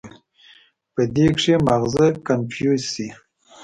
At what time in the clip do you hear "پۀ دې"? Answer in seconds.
0.93-1.25